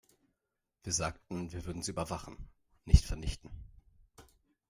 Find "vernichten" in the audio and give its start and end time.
3.05-3.51